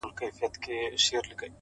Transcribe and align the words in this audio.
•لكه 0.51 0.75
ژړا 1.03 1.19
ـ 1.39 1.41